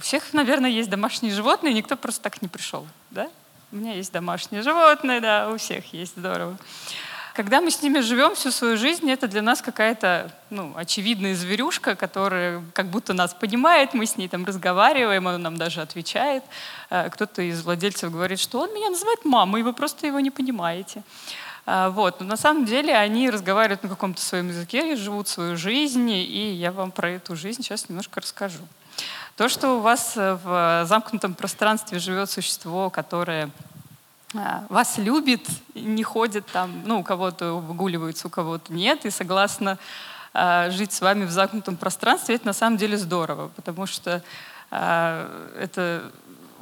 [0.00, 3.28] всех, наверное, есть домашние животные, никто просто так не пришел, да?
[3.72, 6.58] У меня есть домашние животные, да, у всех есть, здорово.
[7.34, 11.94] Когда мы с ними живем всю свою жизнь, это для нас какая-то ну, очевидная зверюшка,
[11.94, 16.42] которая как будто нас понимает, мы с ней там разговариваем, он нам даже отвечает.
[16.90, 21.04] Э, кто-то из владельцев говорит, что он меня называет мамой, вы просто его не понимаете.
[21.66, 22.20] А, вот.
[22.20, 26.72] Но на самом деле они разговаривают на каком-то своем языке, живут свою жизнь, и я
[26.72, 28.62] вам про эту жизнь сейчас немножко расскажу.
[29.40, 33.48] То, что у вас в замкнутом пространстве живет существо, которое
[34.34, 39.78] а, вас любит, не ходит там, ну, у кого-то выгуливается, у кого-то нет, и согласно
[40.34, 44.22] э, жить с вами в замкнутом пространстве, это на самом деле здорово, потому что
[44.70, 46.02] э, это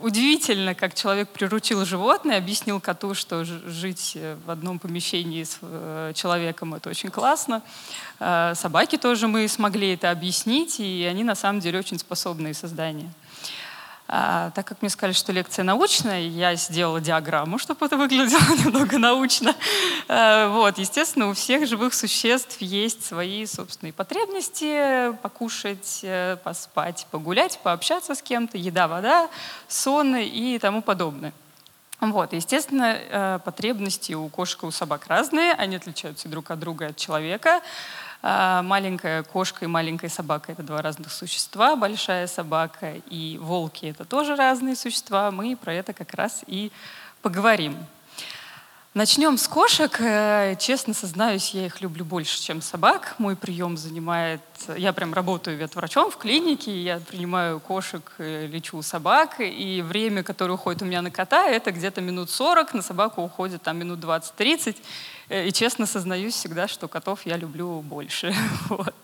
[0.00, 4.16] удивительно, как человек приручил животное, объяснил коту, что жить
[4.46, 7.62] в одном помещении с э, человеком это очень классно.
[8.18, 13.12] Собаки тоже мы смогли это объяснить, и они на самом деле очень способные создания.
[14.10, 18.98] А, так как мне сказали, что лекция научная, я сделала диаграмму, чтобы это выглядело немного
[18.98, 19.54] научно.
[20.08, 27.58] А, вот, естественно, у всех живых существ есть свои собственные потребности, покушать, э, поспать, погулять,
[27.62, 29.28] пообщаться с кем-то, еда, вода,
[29.68, 31.34] сон и тому подобное.
[32.00, 36.86] Вот, естественно, э, потребности у кошек и у собак разные, они отличаются друг от друга
[36.86, 37.60] от человека.
[38.20, 41.76] А, маленькая кошка и маленькая собака— это два разных существа.
[41.76, 45.30] Большая собака и волки— это тоже разные существа.
[45.30, 46.72] Мы про это как раз и
[47.22, 47.76] поговорим.
[48.94, 50.00] Начнем с кошек.
[50.00, 53.14] Э, честно сознаюсь, я их люблю больше, чем собак.
[53.18, 54.40] Мой прием занимает...
[54.76, 60.54] Я прям работаю ветврачом в клинике, я принимаю кошек, э, лечу собак, и время, которое
[60.54, 64.76] уходит у меня на кота, это где-то минут 40, на собаку уходит там минут 20-30.
[65.28, 68.34] Э, и честно сознаюсь всегда, что котов я люблю больше.
[68.68, 68.94] Вот.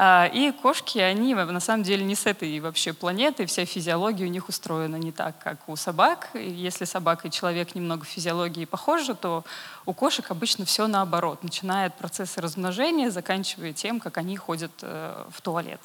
[0.00, 4.28] А, и кошки, они на самом деле не с этой вообще планеты, вся физиология у
[4.28, 6.30] них устроена не так, как у собак.
[6.34, 9.44] Если собака и человек немного физиологии похожи, то
[9.86, 15.24] у кошек обычно все наоборот, начиная от процесса размножения, заканчивая тем, как они ходят э,
[15.32, 15.80] в туалет.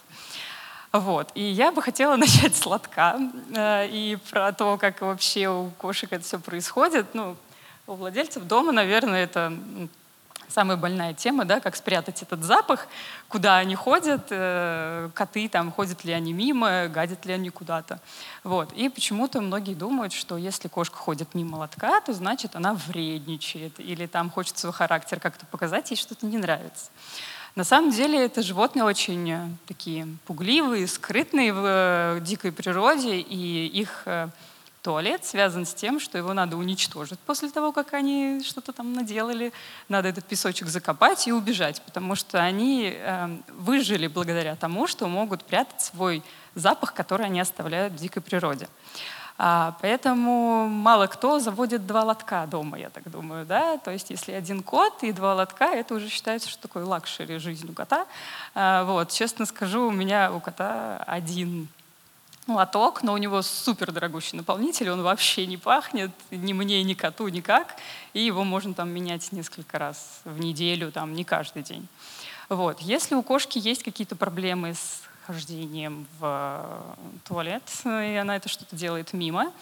[0.92, 1.32] Вот.
[1.34, 3.18] И я бы хотела начать с лотка
[3.56, 7.16] э, и про то, как вообще у кошек это все происходит.
[7.16, 7.36] Ну,
[7.88, 9.54] у владельцев дома, наверное, это
[10.48, 12.88] самая больная тема, да, как спрятать этот запах,
[13.28, 18.00] куда они ходят, э, коты там, ходят ли они мимо, гадят ли они куда-то.
[18.44, 18.72] Вот.
[18.74, 24.06] И почему-то многие думают, что если кошка ходит мимо лотка, то значит она вредничает, или
[24.06, 26.92] там хочет свой характер как-то показать, ей что-то не нравится.
[27.56, 33.66] На самом деле это животные очень э, такие пугливые, скрытные в э, дикой природе, и
[33.66, 34.04] их
[34.84, 39.54] туалет связан с тем, что его надо уничтожить после того, как они что-то там наделали.
[39.88, 45.46] Надо этот песочек закопать и убежать, потому что они э, выжили благодаря тому, что могут
[45.46, 46.22] прятать свой
[46.54, 48.68] запах, который они оставляют в дикой природе.
[49.38, 53.78] А, поэтому мало кто заводит два лотка дома, я так думаю, да.
[53.78, 57.70] То есть если один кот и два лотка, это уже считается, что такое luxury жизнь
[57.70, 58.06] у кота.
[58.54, 61.68] А, вот, честно скажу, у меня у кота один
[62.48, 67.28] лоток, но у него супер дорогущий наполнитель, он вообще не пахнет ни мне, ни коту
[67.28, 67.76] никак,
[68.14, 71.88] и его можно там менять несколько раз в неделю, там не каждый день.
[72.50, 72.80] Вот.
[72.82, 78.76] Если у кошки есть какие-то проблемы с хождением в э, туалет, и она это что-то
[78.76, 79.54] делает мимо,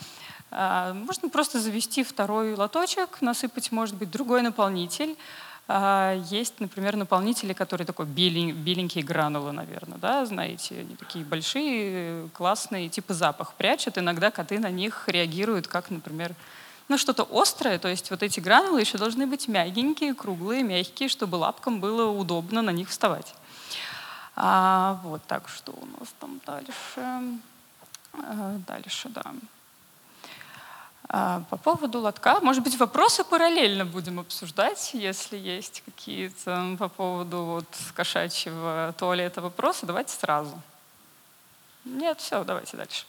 [0.53, 5.15] а, можно просто завести второй лоточек, насыпать, может быть, другой наполнитель,
[5.73, 12.27] а, есть, например, наполнители, которые такой белень, беленькие гранулы, наверное, да, знаете, они такие большие,
[12.33, 13.97] классные, типа запах прячут.
[13.97, 16.35] Иногда коты на них реагируют, как, например,
[16.89, 21.37] ну, что-то острое, то есть вот эти гранулы еще должны быть мягенькие, круглые, мягкие, чтобы
[21.37, 23.33] лапкам было удобно на них вставать.
[24.35, 26.73] А, вот так, что у нас там дальше?
[28.13, 29.23] А, дальше, да.
[31.13, 37.43] А, по поводу лотка, может быть, вопросы параллельно будем обсуждать, если есть какие-то по поводу
[37.43, 40.57] вот кошачьего туалета вопросы, давайте сразу.
[41.83, 43.03] Нет, все, давайте дальше.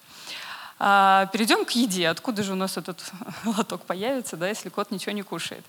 [0.81, 2.09] А, перейдем к еде.
[2.09, 3.01] Откуда же у нас этот
[3.45, 5.65] лоток появится, да, если кот ничего не кушает?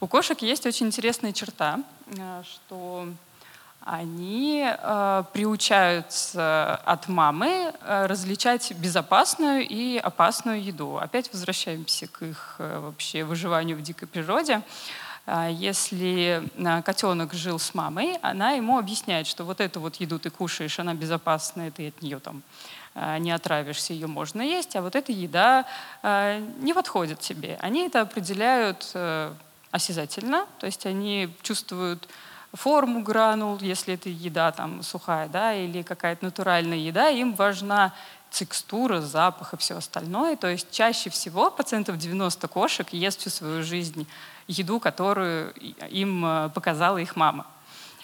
[0.00, 1.80] У кошек есть очень интересная черта,
[2.18, 3.08] а, что
[3.90, 10.98] они э, приучаются от мамы э, различать безопасную и опасную еду.
[10.98, 14.62] Опять возвращаемся к их э, вообще выживанию в дикой природе.
[15.26, 20.20] Э, если э, котенок жил с мамой, она ему объясняет, что вот эту вот еду
[20.20, 22.42] ты кушаешь, она безопасная, ты от нее там
[23.20, 25.64] не отравишься, ее можно есть, а вот эта еда
[26.02, 27.56] не подходит тебе.
[27.60, 28.96] Они это определяют
[29.70, 32.08] осязательно, то есть они чувствуют
[32.52, 37.94] форму гранул, если это еда там сухая, да, или какая-то натуральная еда, им важна
[38.30, 40.36] текстура, запах и все остальное.
[40.36, 44.06] То есть чаще всего процентов 90 кошек ест всю свою жизнь
[44.46, 45.52] еду, которую
[45.90, 47.46] им э, показала их мама.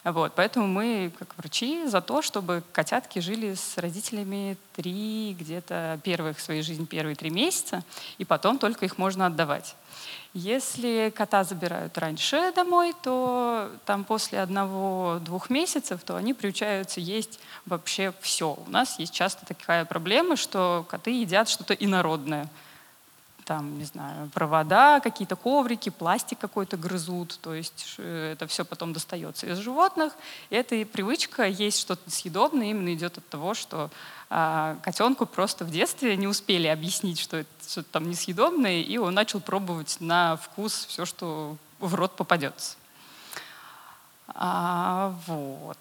[0.05, 6.39] Вот, поэтому мы, как врачи, за то, чтобы котятки жили с родителями три, где-то первых
[6.39, 7.83] в своей жизни, первые три месяца,
[8.19, 9.75] и потом только их можно отдавать.
[10.35, 18.13] Если кота забирают раньше домой, то там после одного-двух месяцев, то они приучаются есть вообще
[18.21, 18.59] все.
[18.67, 22.49] У нас есть часто такая проблема, что коты едят что-то инородное–
[23.47, 29.47] там, не знаю, провода, какие-то коврики, пластик какой-то грызут, то есть это все потом достается
[29.47, 30.13] из животных.
[30.51, 33.91] И эта привычка есть что-то съедобное именно идет от того, что
[34.29, 39.15] а, котенку просто в детстве не успели объяснить, что это что там несъедобное, и он
[39.15, 42.77] начал пробовать на вкус все, что в рот попадется.
[44.29, 45.79] А, вот.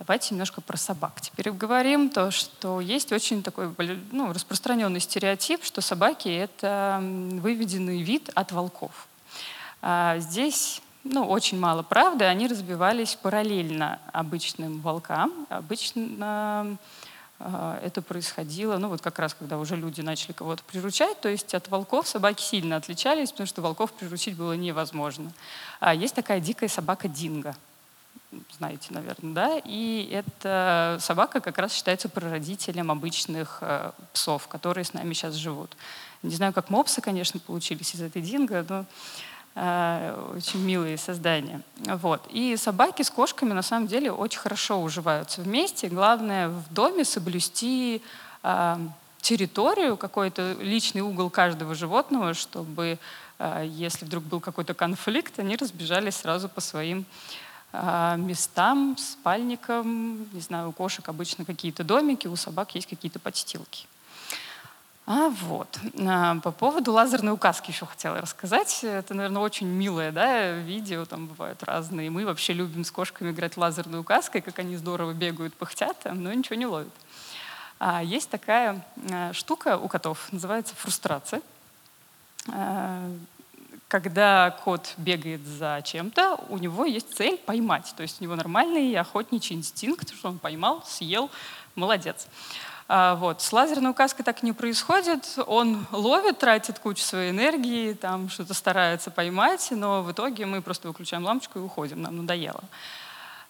[0.00, 1.20] Давайте немножко про собак.
[1.20, 3.70] Теперь говорим то, что есть очень такой
[4.12, 9.06] ну, распространенный стереотип, что собаки— это выведенный вид от волков.
[9.82, 12.24] А здесь ну, очень мало правды.
[12.24, 15.46] Они разбивались параллельно обычным волкам.
[15.50, 16.78] Обычно
[17.38, 21.54] э, это происходило, ну вот как раз, когда уже люди начали кого-то приручать, то есть
[21.54, 25.30] от волков собаки сильно отличались, потому что волков приручить было невозможно.
[25.78, 27.54] А есть такая дикая собака Динго—
[28.56, 34.92] знаете, наверное, да, и эта собака как раз считается прародителем обычных э, псов, которые с
[34.92, 35.76] нами сейчас живут.
[36.22, 38.84] Не знаю, как мопсы, конечно, получились из этой динго, но
[39.56, 41.62] э, очень милые создания.
[41.78, 42.26] Вот.
[42.30, 45.88] И собаки с кошками на самом деле очень хорошо уживаются вместе.
[45.88, 48.00] Главное в доме соблюсти
[48.42, 48.76] э,
[49.20, 52.98] территорию, какой-то личный угол каждого животного, чтобы
[53.64, 57.06] если вдруг был какой-то конфликт, они разбежались сразу по своим
[57.72, 60.28] местам, спальникам.
[60.32, 63.86] Не знаю, у кошек обычно какие-то домики, у собак есть какие-то подстилки.
[65.06, 65.78] А вот.
[66.06, 68.84] А, по поводу лазерной указки еще хотела рассказать.
[68.84, 72.10] Это, наверное, очень милое да, видео, там бывают разные.
[72.10, 76.54] Мы вообще любим с кошками играть лазерной указкой, как они здорово бегают, пыхтят, но ничего
[76.56, 76.92] не ловят.
[77.80, 81.42] А есть такая а, штука у котов, называется фрустрация
[83.90, 87.92] когда кот бегает за чем-то, у него есть цель поймать.
[87.96, 91.28] То есть у него нормальный охотничий инстинкт, что он поймал, съел,
[91.74, 92.28] молодец.
[92.86, 93.42] А, вот.
[93.42, 95.36] С лазерной указкой так не происходит.
[95.48, 100.86] Он ловит, тратит кучу своей энергии, там что-то старается поймать, но в итоге мы просто
[100.86, 102.62] выключаем лампочку и уходим, нам надоело.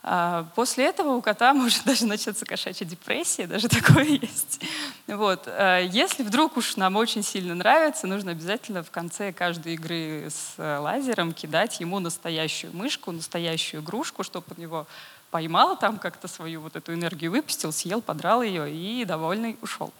[0.02, 4.61] А, после этого у кота может даже начаться кошачья депрессия, даже такое есть.
[5.06, 5.44] Вот.
[5.47, 10.55] А, если вдруг уж нам очень сильно нравится, нужно обязательно в конце каждой игры с
[10.56, 14.87] э, лазером кидать ему настоящую мышку, настоящую игрушку, чтобы он его
[15.31, 19.93] поймал там как-то свою вот эту энергию выпустил, съел, подрал ее и довольный ушел.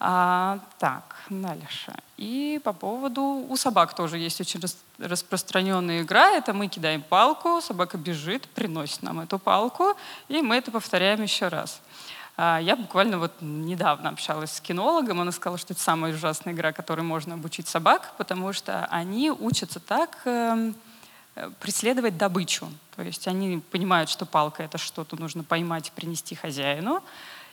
[0.00, 1.92] А, так, дальше.
[2.16, 3.22] И по поводу...
[3.48, 4.60] У собак тоже есть очень
[4.98, 6.30] распространенная игра.
[6.30, 9.96] Это мы кидаем палку, собака бежит, приносит нам эту палку,
[10.28, 11.80] и мы это повторяем еще раз.
[12.36, 16.72] А, я буквально вот недавно общалась с кинологом, она сказала, что это самая ужасная игра,
[16.72, 20.76] которой можно обучить собак, потому что они учатся так эм,
[21.58, 22.68] преследовать добычу.
[22.94, 27.02] То есть они понимают, что палка— это что-то нужно поймать и принести хозяину,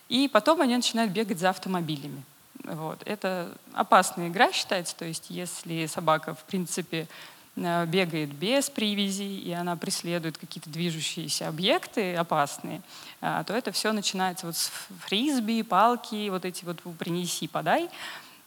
[0.09, 2.24] и потом они начинают бегать за автомобилями.
[2.67, 3.01] Вот.
[3.06, 7.07] Это опасная игра считается, то есть если собака, в принципе,
[7.56, 12.81] э, бегает без привязи, и она преследует какие-то движущиеся объекты опасные,
[13.21, 14.71] а, то это все начинается вот с
[15.06, 17.90] фрисби, палки, вот эти вот «принеси, подай»,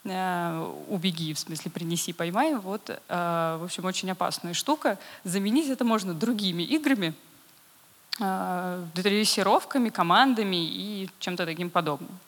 [0.04, 2.56] э, убеги, в смысле принеси, поймай.
[2.56, 4.98] Вот, э, в общем, очень опасная штука.
[5.22, 7.14] Заменить это можно другими играми,
[8.18, 12.18] дрессировками, командами и чем-то таким подобным.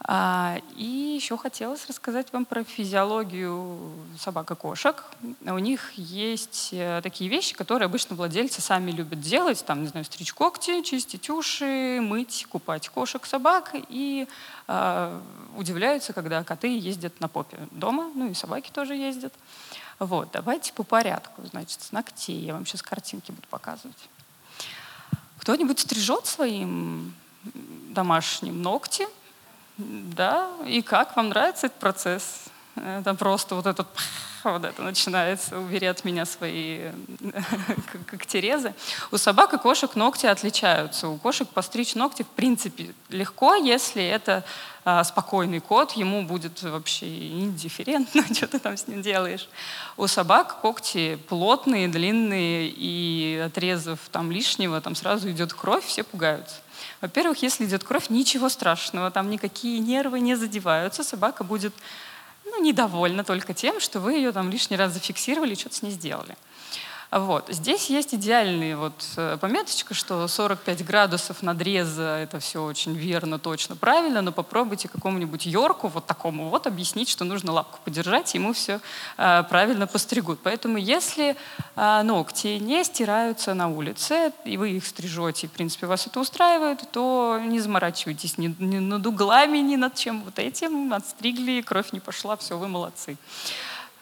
[0.00, 5.04] А, и еще хотелось рассказать вам про физиологию собак и кошек.
[5.44, 9.64] У них есть э, такие вещи, которые обычно владельцы сами любят делать.
[9.66, 13.74] Там, не знаю, стричь когти, чистить уши, мыть, купать кошек, собак.
[13.88, 14.28] И
[14.68, 15.20] э,
[15.56, 19.34] удивляются, когда коты ездят на попе дома, ну и собаки тоже ездят.
[19.98, 21.42] Вот, давайте по порядку.
[21.50, 22.38] Значит, с ногтей.
[22.38, 24.08] Я вам сейчас картинки буду показывать.
[25.38, 27.14] Кто-нибудь стрижет своим
[27.90, 29.08] домашним ногти?
[29.78, 32.44] Да, и как вам нравится этот процесс?
[32.74, 33.86] Это просто вот этот
[34.44, 36.90] вот это начинается, убери от меня свои
[38.06, 38.74] когтерезы.
[39.10, 41.08] У собак и кошек ногти отличаются.
[41.08, 44.44] У кошек постричь ногти в принципе легко, если это
[44.84, 49.48] а, спокойный кот, ему будет вообще индифферентно, что ты там с ним делаешь.
[49.96, 56.56] У собак когти плотные, длинные, и отрезав там лишнего, там сразу идет кровь, все пугаются.
[57.00, 61.74] Во-первых, если идет кровь, ничего страшного, там никакие нервы не задеваются, собака будет
[62.60, 66.36] недовольна только тем, что вы ее там лишний раз зафиксировали и что-то с ней сделали.
[67.10, 67.46] Вот.
[67.48, 73.76] Здесь есть идеальная вот э, пометочка, что 45 градусов надреза— это все очень верно, точно,
[73.76, 78.80] правильно, но попробуйте какому-нибудь Йорку, вот такому вот, объяснить, что нужно лапку подержать, ему все
[79.16, 80.40] э, правильно постригут.
[80.42, 81.34] Поэтому если
[81.76, 86.20] э, ногти не стираются на улице, и вы их стрижете, и, в принципе, вас это
[86.20, 90.92] устраивает, то не заморачивайтесь ни, ни над углами, ни над чем вот этим.
[90.92, 93.16] Отстригли, кровь не пошла, все, вы молодцы.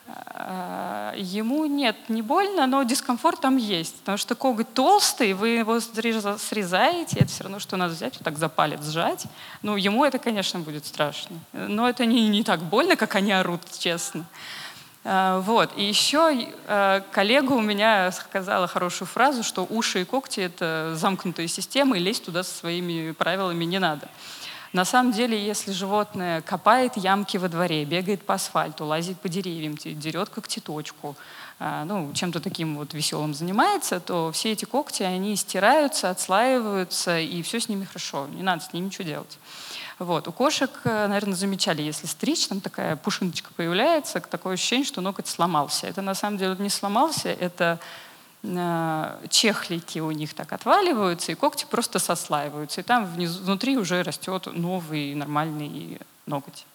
[0.08, 3.96] Э, ему нет, не больно, но дискомфорт там есть.
[3.96, 8.38] Потому что коготь толстый, вы его срезаете, это все равно, что надо взять, вот так
[8.38, 9.24] за палец сжать.
[9.62, 11.36] Ну, ему это, конечно, будет страшно.
[11.52, 14.24] Но это не, не так больно, как они орут, честно.
[15.04, 15.72] Э, вот.
[15.76, 21.48] И еще э, коллега у меня сказала хорошую фразу, что уши и когти— это замкнутые
[21.48, 24.08] системы, и лезть туда со своими правилами не надо.
[24.76, 29.74] На самом деле, если животное копает ямки во дворе, бегает по асфальту, лазит по деревьям,
[29.74, 31.16] дерет когтеточку,
[31.58, 37.40] а, ну, чем-то таким вот веселым занимается, то все эти когти, они стираются, отслаиваются, и
[37.40, 38.26] все с ними хорошо.
[38.26, 39.38] Не надо с ними ничего делать.
[39.98, 40.28] Вот.
[40.28, 45.26] У кошек, э, наверное, замечали, если стричь, там такая пушиночка появляется, такое ощущение, что ноготь
[45.26, 45.86] сломался.
[45.86, 47.78] Это на самом деле не сломался, это
[49.28, 52.80] чехлики у них так отваливаются, и когти просто сослаиваются.
[52.80, 56.66] И там внизу, внутри уже растет новый нормальный ноготь.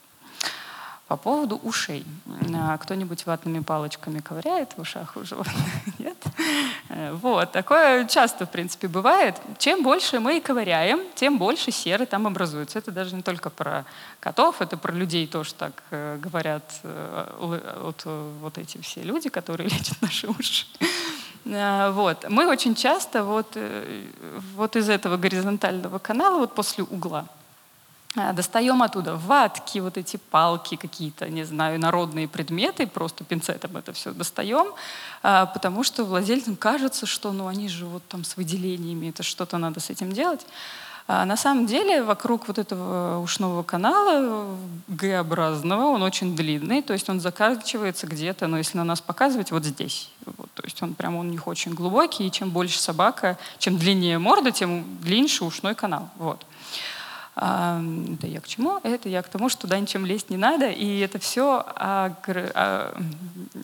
[1.12, 2.06] По поводу ушей.
[2.56, 5.58] А, кто-нибудь ватными палочками ковыряет в ушах у животных?
[6.00, 6.16] Нет?
[6.88, 7.51] Э, вот.
[7.51, 9.36] Такое часто, в принципе, бывает.
[9.58, 12.80] Чем больше мы ковыряем, тем больше серы там образуется.
[12.80, 13.84] Это даже не только про
[14.22, 16.63] котов, это про людей тоже так э, говорят
[17.42, 20.66] вот, вот эти все люди, которые лечат наши уши.
[21.45, 22.25] Э, вот.
[22.29, 24.05] Мы очень часто вот, э,
[24.55, 27.25] вот из этого горизонтального канала, вот после угла,
[28.15, 33.93] э, достаем оттуда ватки, вот эти палки какие-то, не знаю, народные предметы, просто пинцетом это
[33.93, 34.74] все достаем,
[35.21, 39.89] потому что владельцам кажется, что ну, они живут там с выделениями, это что-то надо с
[39.89, 40.45] этим делать.
[41.07, 44.55] А на самом деле вокруг вот этого ушного канала
[44.88, 49.65] Г-образного, он очень длинный, то есть он заканчивается где-то, ну если на нас показывать, вот
[49.65, 50.10] здесь.
[50.62, 54.51] То есть он прям у них очень глубокий, и чем больше собака, чем длиннее морда,
[54.51, 56.10] тем длиннее ушной канал.
[56.18, 56.46] Вот.
[57.36, 58.80] Это я к чему?
[58.84, 62.13] Это я к тому, что туда ничем лезть не надо, и это все а,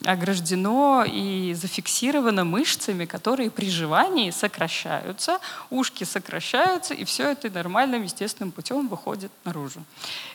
[0.05, 5.39] ограждено и зафиксировано мышцами, которые при жевании сокращаются,
[5.69, 9.83] ушки сокращаются, и все это нормальным, естественным путем выходит наружу.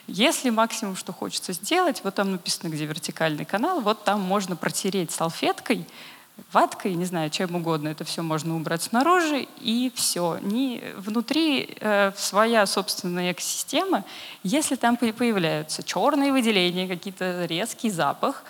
[0.05, 5.09] Если максимум, что хочется сделать, вот там написано, где вертикальный канал, вот там можно протереть
[5.09, 5.87] салфеткой,
[6.51, 10.39] ваткой, не знаю, чем угодно, это все можно убрать снаружи, и все.
[10.41, 14.03] Не, внутри э, своя собственная экосистема,
[14.43, 18.43] если там появляются черные выделения, какие-то резкий запах,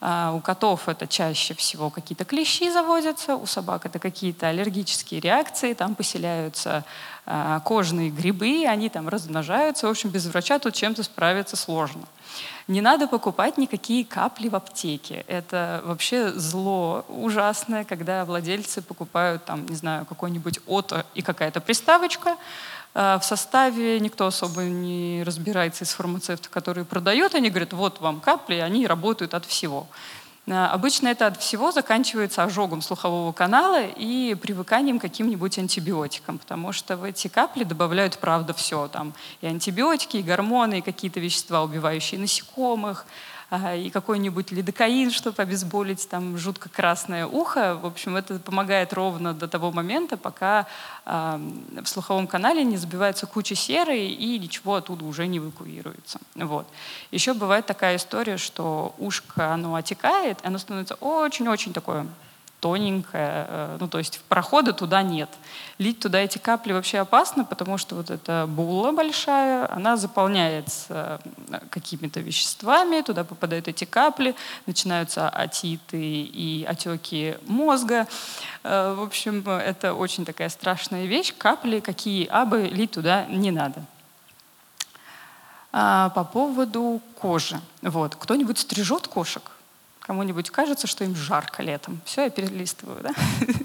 [0.00, 5.74] э, у котов это чаще всего какие-то клещи заводятся, у собак это какие-то аллергические реакции,
[5.74, 6.84] там поселяются
[7.26, 9.86] э, кожные грибы, они там размножаются.
[9.86, 12.02] В общем, без врача тут чем-то справиться сложно.
[12.66, 15.24] Не надо покупать никакие капли в аптеке.
[15.26, 22.36] Это вообще зло ужасное, когда владельцы покупают, там, не знаю, какой-нибудь ото и какая-то приставочка.
[22.94, 27.34] А в составе никто особо не разбирается из фармацевтов, которые продают.
[27.34, 29.86] Они говорят, вот вам капли, они работают от всего.
[30.48, 36.72] Э, обычно это от всего заканчивается ожогом слухового канала и привыканием к каким-нибудь антибиотикам, потому
[36.72, 38.88] что в эти капли добавляют, правда, все.
[38.88, 39.12] Там
[39.42, 43.06] и антибиотики, и гормоны, и какие-то вещества, убивающие насекомых,
[43.50, 47.76] и какой-нибудь лидокаин, чтобы обезболить там жутко красное ухо.
[47.76, 50.66] В общем, это помогает ровно до того момента, пока
[51.06, 51.40] э,
[51.82, 56.20] в слуховом канале не забивается куча серы и ничего оттуда уже не эвакуируется.
[56.34, 56.66] Вот.
[57.10, 62.06] Еще бывает такая история, что ушко, оно отекает, оно становится очень-очень такое
[62.60, 65.28] тоненькая, э, ну то есть прохода туда нет.
[65.78, 71.58] Лить туда эти капли вообще опасно, потому что вот эта була большая, она заполняется э,
[71.70, 74.34] какими-то веществами, туда попадают эти капли,
[74.66, 78.06] начинаются отиты и отеки мозга.
[78.64, 81.34] Э, в общем, это очень такая страшная вещь.
[81.36, 83.84] Капли, какие абы, лить туда не надо.
[85.70, 87.60] А по поводу кожи.
[87.82, 88.16] Вот.
[88.16, 89.42] Кто-нибудь стрижет кошек?
[90.08, 92.00] Кому-нибудь кажется, что им жарко летом.
[92.06, 93.10] Все, я перелистываю, да?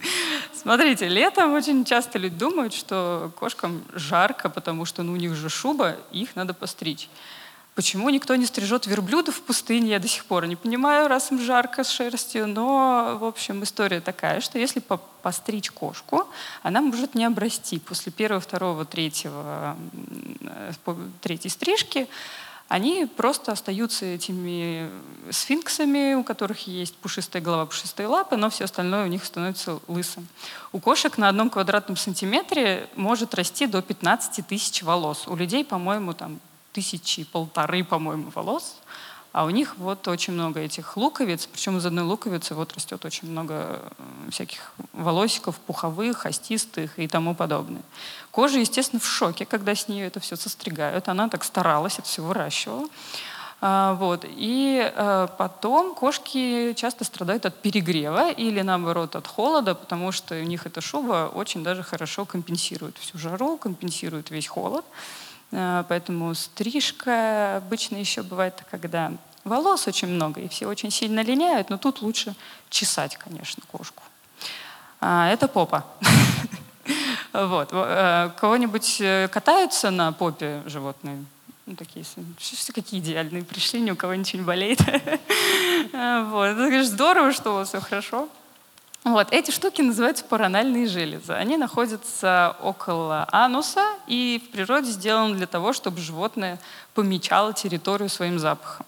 [0.54, 5.48] Смотрите, летом очень часто люди думают, что кошкам жарко, потому что ну, у них же
[5.48, 7.08] шуба, их надо постричь.
[7.76, 11.40] Почему никто не стрижет верблюдов в пустыне, я до сих пор не понимаю, раз им
[11.40, 12.46] жарко с шерстью.
[12.46, 14.84] Но, в общем, история такая, что если
[15.22, 16.28] постричь кошку,
[16.62, 17.80] она может не обрасти.
[17.80, 19.78] После первого, второго, третьего,
[21.22, 22.10] третьей стрижки
[22.70, 24.90] они просто остаются этими
[25.30, 30.28] сфинксами, у которых есть пушистая голова, пушистые лапы, но все остальное у них становится лысым.
[30.72, 35.28] У кошек на одном квадратном сантиметре может расти до 15 тысяч волос.
[35.28, 36.40] У людей, по-моему, там
[36.72, 38.78] тысячи, полторы, по-моему, волос.
[39.34, 43.32] А у них вот очень много этих луковиц, причем из одной луковицы вот растет очень
[43.32, 43.82] много
[44.30, 47.82] всяких волосиков, пуховых, остистых и тому подобное.
[48.30, 51.10] Кожа, естественно, в шоке, когда с нее это все состригают.
[51.10, 52.88] Она так старалась, это все выращивала.
[53.60, 54.24] А, вот.
[54.28, 60.44] И а, потом кошки часто страдают от перегрева или, наоборот, от холода, потому что у
[60.44, 64.86] них эта шуба очень даже хорошо компенсирует всю жару, компенсирует весь холод.
[65.56, 69.12] А, поэтому стрижка обычно еще бывает, когда
[69.44, 72.36] волос очень много, и все очень сильно линяют, но тут лучше
[72.70, 74.04] чесать, конечно, кошку.
[75.00, 75.86] А, это попа.
[77.32, 77.70] Вот.
[77.72, 81.26] Э, кого-нибудь э, катаются на попе животные?
[81.66, 82.06] Ну, такие,
[82.38, 84.80] все какие идеальные пришли, ни у кого ничего не болеет.
[85.92, 86.46] Вот.
[86.46, 88.30] Это, конечно, здорово, что у вас все хорошо.
[89.04, 91.34] Вот, эти штуки называются паранальные железы.
[91.34, 96.58] Они находятся около ануса и в природе сделаны для того, чтобы животное
[96.94, 98.86] помечало территорию своим запахом.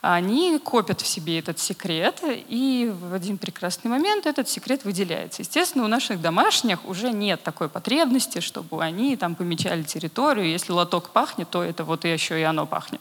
[0.00, 5.42] Они копят в себе этот секрет, и в один прекрасный момент этот секрет выделяется.
[5.42, 10.50] Естественно, у наших домашних уже нет такой потребности, чтобы они там помечали территорию.
[10.50, 13.00] Если лоток пахнет, то это вот еще и оно пахнет.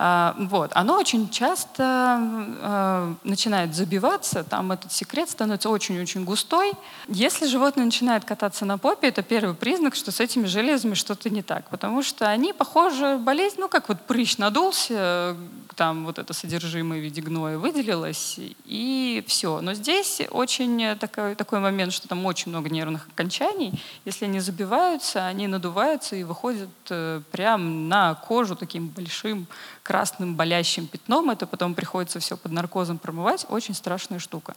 [0.00, 0.70] А, вот.
[0.74, 2.20] Оно очень часто
[2.62, 6.70] э, начинает забиваться, там этот секрет становится очень-очень густой.
[7.08, 11.42] Если животное начинает кататься на попе, это первый признак, что с этими железами что-то не
[11.42, 15.36] так, потому что они, похоже, болезнь, ну как вот прыщ надулся,
[15.74, 18.36] там вот это содержимое в виде гноя выделилось,
[18.66, 19.60] и все.
[19.60, 23.80] Но здесь очень такой, такой момент, что там очень много нервных окончаний.
[24.04, 29.46] Если они забиваются, они надуваются и выходят э, прям на кожу таким большим
[29.88, 34.54] красным болящим пятном, это потом приходится все под наркозом промывать, очень страшная штука.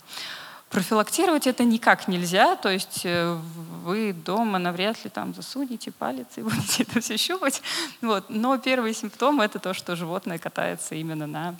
[0.70, 3.40] Профилактировать это никак нельзя, то есть э,
[3.86, 7.62] вы дома навряд ли там засунете палец и будете это все щупать.
[8.02, 8.26] Вот.
[8.28, 11.56] Но первый симптом— это то, что животное катается именно на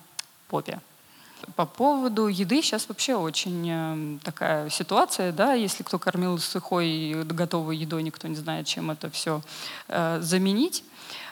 [0.50, 0.82] попе.
[1.56, 7.78] По поводу еды сейчас вообще очень э, такая ситуация, да, если кто кормил сухой готовой
[7.78, 9.42] едой, никто не знает, чем это все
[9.88, 10.84] э, заменить.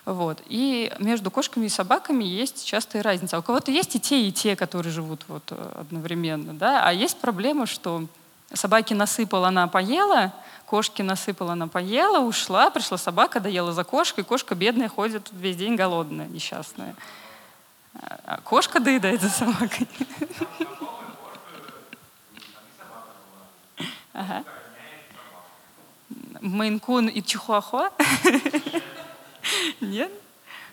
[0.05, 0.41] Вот.
[0.47, 3.37] И между кошками и собаками есть частая разница.
[3.37, 6.53] У кого-то есть и те, и те, которые живут вот э, одновременно.
[6.53, 6.83] Да?
[6.83, 8.05] А есть проблема, что
[8.53, 10.33] собаки насыпала, она поела,
[10.65, 15.75] кошки насыпала, она поела, ушла, пришла собака, доела за кошкой, кошка бедная ходит весь день
[15.75, 16.95] голодная, несчастная.
[17.93, 19.87] А кошка доедает за собакой.
[24.13, 24.43] Ага.
[26.41, 27.91] Мейнкун и Чихуахуа?
[29.81, 30.11] Нет?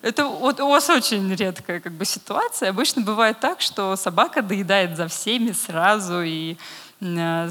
[0.03, 2.71] Это вот у вас очень редкая как бы, ситуация.
[2.71, 6.57] Обычно бывает так, что собака доедает за всеми сразу и
[7.01, 7.49] э,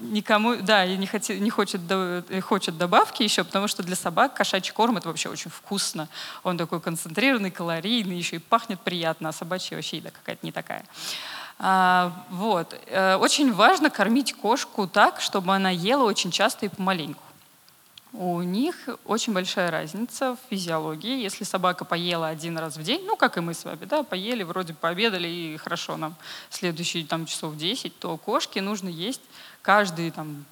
[0.00, 1.80] никому, да, и не, хотит, не хочет,
[2.42, 6.08] хочет добавки еще, потому что для собак кошачий корм это вообще очень вкусно.
[6.42, 10.84] Он такой концентрированный, калорийный, еще и пахнет приятно, а собачья вообще еда какая-то не такая.
[11.58, 12.74] А, вот.
[12.86, 17.22] Э, очень важно кормить кошку так, чтобы она ела очень часто и помаленьку
[18.12, 21.22] у них очень большая разница в физиологии.
[21.22, 24.42] Если собака поела один раз в день, ну, как и мы с вами, да, поели,
[24.42, 26.14] вроде пообедали, и хорошо нам
[26.50, 29.22] следующие там, часов 10, то кошке нужно есть
[29.62, 30.44] каждый там,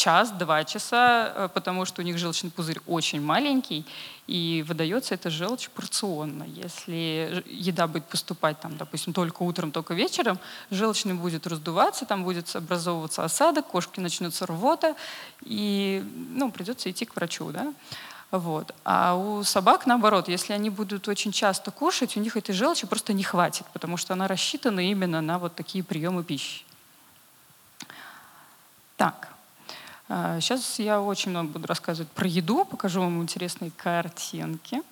[0.00, 3.84] час-два часа, э, потому что у них желчный пузырь очень маленький,
[4.26, 6.44] и выдается эта желчь порционно.
[6.44, 10.38] Если еда будет поступать, там, допустим, только утром, только вечером,
[10.70, 14.94] желчный будет раздуваться, там будет образовываться осадок, кошки начнется рвота,
[15.42, 17.50] и ну, придется идти к врачу.
[17.52, 17.74] Да?
[18.30, 18.74] Вот.
[18.84, 23.12] А у собак наоборот, если они будут очень часто кушать, у них этой желчи просто
[23.12, 26.64] не хватит, потому что она рассчитана именно на вот такие приемы пищи.
[28.96, 29.30] Так,
[30.10, 34.82] Сейчас а, я очень много буду рассказывать про еду, покажу вам интересные картинки.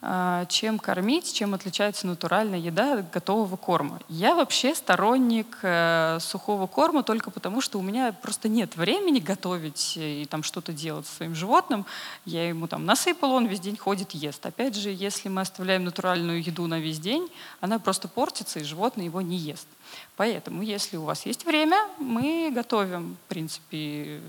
[0.00, 3.98] А, чем кормить, чем отличается натуральная еда от готового корма.
[4.08, 9.94] Я вообще сторонник э, сухого корма только потому, что у меня просто нет времени готовить
[9.96, 11.84] и там что-то делать со своим животным.
[12.24, 14.46] Я ему там насыпал, он весь день ходит, ест.
[14.46, 17.28] Опять же, если мы оставляем натуральную еду на весь день,
[17.60, 19.66] она просто портится, и животное его не ест.
[20.16, 24.20] Поэтому, если у вас есть время, мы готовим, в принципе,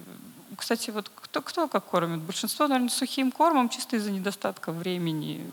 [0.55, 2.21] кстати, вот кто, кто как кормит?
[2.21, 5.49] Большинство, наверное, сухим кормом, чисто из-за недостатка времени.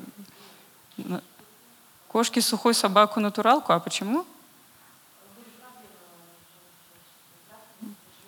[2.09, 3.73] Кошки сухой, собаку натуралку.
[3.73, 4.25] А почему?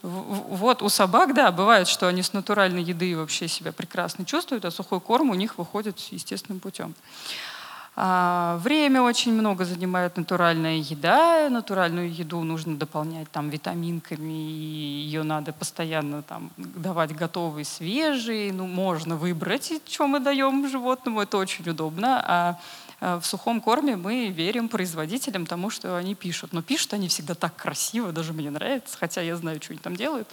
[0.03, 4.71] Вот у собак, да, бывает, что они с натуральной еды вообще себя прекрасно чувствуют, а
[4.71, 6.95] сухой корм у них выходит естественным путем.
[8.01, 11.49] А, время очень много занимает натуральная еда.
[11.51, 18.53] Натуральную еду нужно дополнять там витаминками, и ее надо постоянно там давать готовый, свежий.
[18.53, 22.23] Ну, можно выбрать, что мы даем животному, это очень удобно.
[22.25, 22.61] А,
[23.01, 26.53] а в сухом корме мы верим производителям тому, что они пишут.
[26.53, 29.97] Но пишут они всегда так красиво, даже мне нравится, хотя я знаю, что они там
[29.97, 30.29] делают.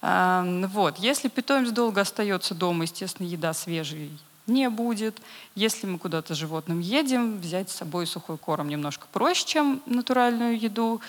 [0.00, 0.98] Вот.
[0.98, 4.08] Если питомец долго остается дома, естественно, еда свежая
[4.46, 5.20] не будет.
[5.54, 11.00] Если мы куда-то животным едем, взять с собой сухой корм немножко проще, чем натуральную еду.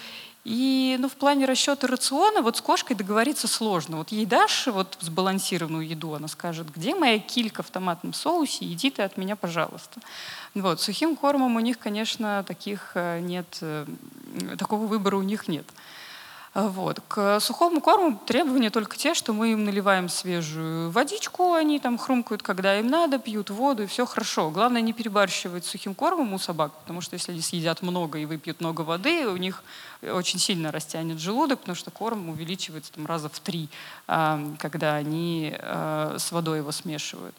[0.43, 3.97] И ну, в плане расчета рациона вот с кошкой договориться сложно.
[3.97, 8.89] Вот ей дашь вот сбалансированную еду, она скажет, где моя килька в томатном соусе, иди
[8.91, 10.01] ты от меня, пожалуйста.
[10.53, 10.81] Вот.
[10.81, 13.85] Сухим кормом у них, конечно, таких э, нет, э,
[14.57, 15.65] такого выбора у них нет.
[16.53, 17.01] Вот.
[17.07, 22.43] К сухому корму требования только те, что мы им наливаем свежую водичку, они там хрумкают,
[22.43, 24.51] когда им надо, пьют воду, и все хорошо.
[24.51, 28.59] Главное не перебарщивать сухим кормом у собак, потому что если они съедят много и выпьют
[28.59, 29.63] много воды, у них
[30.03, 33.67] очень сильно растянет желудок, потому что корм увеличивается там, раза в три,
[34.07, 37.35] а, когда они а, с водой его смешивают.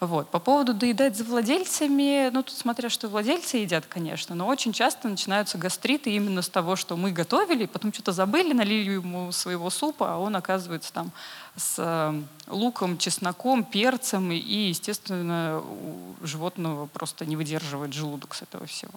[0.00, 0.30] Вот.
[0.30, 5.08] По поводу доедать за владельцами, ну тут смотря что владельцы едят, конечно, но очень часто
[5.08, 10.14] начинаются гастриты именно с того, что мы готовили, потом что-то забыли, налили ему своего супа,
[10.14, 11.10] а он оказывается там
[11.56, 18.66] с э, луком, чесноком, перцем, и, естественно, у животного просто не выдерживает желудок с этого
[18.66, 18.92] всего.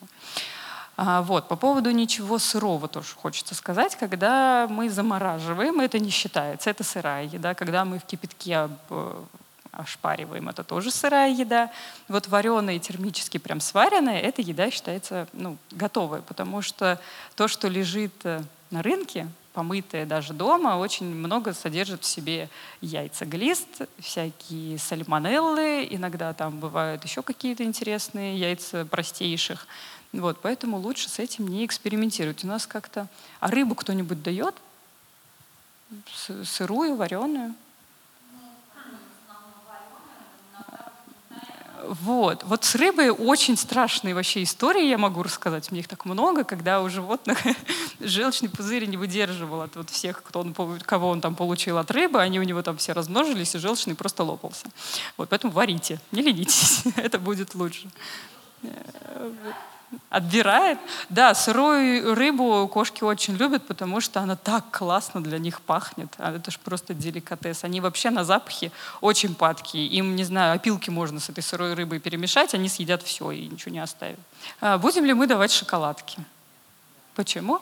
[0.97, 3.95] А, вот, по поводу ничего сырого тоже хочется сказать.
[3.95, 7.55] Когда мы замораживаем, это не считается, это сырая еда.
[7.55, 8.69] Когда мы в кипятке
[9.71, 11.71] ошпариваем, это тоже сырая еда.
[12.07, 16.99] Вот вареная термически прям сваренная, эта еда считается ну, готовой, потому что
[17.35, 22.49] то, что лежит э, на рынке, помытое даже дома, очень много содержит в себе
[22.81, 23.67] яйца глист,
[23.99, 29.67] всякие сальмонеллы, иногда там бывают еще какие-то интересные яйца простейших.
[30.13, 32.43] Вот, поэтому лучше с этим не экспериментировать.
[32.43, 33.07] У нас как-то...
[33.39, 34.55] А рыбу кто-нибудь дает?
[36.43, 37.55] Сырую, вареную?
[41.87, 42.43] Вот.
[42.43, 45.69] Вот с рыбой очень страшные вообще истории я могу рассказать.
[45.69, 47.39] У меня их так много, когда у животных
[47.99, 52.21] желчный пузырь не выдерживал от вот всех, кто он, кого он там получил от рыбы.
[52.21, 54.67] Они у него там все размножились, и желчный просто лопался.
[55.17, 57.89] Вот, поэтому варите, не ленитесь, это будет лучше.
[60.09, 60.79] Отбирает?
[61.09, 66.13] Да, сырую рыбу кошки очень любят, потому что она так классно для них пахнет.
[66.17, 67.63] А это же просто деликатес.
[67.63, 69.87] Они вообще на запахе очень падкие.
[69.87, 73.71] Им, не знаю, опилки можно с этой сырой рыбой перемешать, они съедят все и ничего
[73.71, 74.19] не оставят.
[74.61, 76.19] А будем ли мы давать шоколадки?
[77.15, 77.59] Почему?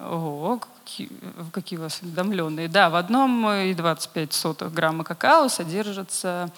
[0.00, 1.10] О, какие,
[1.52, 2.68] какие у вас осведомленные.
[2.68, 6.50] Да, в одном и 25 сотых грамма какао содержится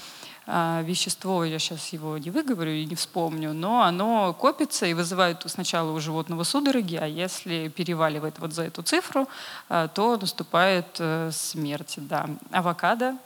[0.46, 5.92] вещество, я сейчас его не выговорю и не вспомню, но оно копится и вызывает сначала
[5.92, 9.28] у животного судороги, а если переваливает вот за эту цифру,
[9.68, 11.94] а, то наступает э, смерть.
[11.98, 12.28] Да.
[12.50, 13.16] Авокадо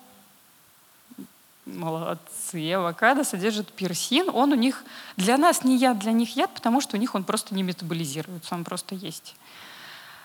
[1.67, 2.73] Молодцы.
[2.75, 4.31] Авокадо содержит персин.
[4.33, 4.85] Он у них,
[5.17, 8.55] для нас не яд, для них яд, потому что у них он просто не метаболизируется,
[8.55, 9.35] он просто есть.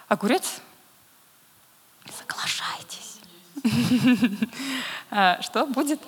[0.07, 0.61] Огурец?
[2.17, 3.19] Соглашайтесь.
[5.13, 5.99] А, что будет?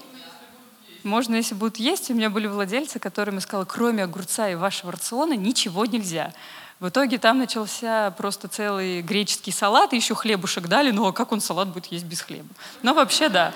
[1.03, 2.09] Можно, если будут есть.
[2.09, 6.33] У меня были владельцы, которым я сказала, кроме огурца и вашего рациона ничего нельзя.
[6.79, 11.39] В итоге там начался просто целый греческий салат, и еще хлебушек дали, но как он
[11.39, 12.49] салат будет есть без хлеба?
[12.81, 13.53] Но вообще да.